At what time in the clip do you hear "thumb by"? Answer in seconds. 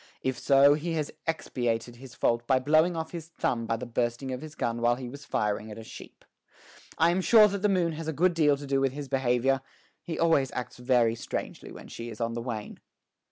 3.27-3.77